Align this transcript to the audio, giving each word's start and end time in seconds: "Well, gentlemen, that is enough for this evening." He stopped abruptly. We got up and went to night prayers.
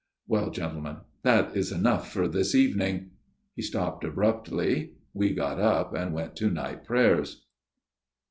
"Well, 0.27 0.49
gentlemen, 0.49 1.01
that 1.21 1.55
is 1.55 1.71
enough 1.71 2.11
for 2.11 2.27
this 2.27 2.55
evening." 2.55 3.11
He 3.55 3.61
stopped 3.61 4.03
abruptly. 4.03 4.93
We 5.13 5.35
got 5.35 5.59
up 5.59 5.93
and 5.93 6.11
went 6.11 6.35
to 6.37 6.49
night 6.49 6.83
prayers. 6.85 7.45